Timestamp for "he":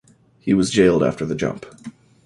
0.39-0.55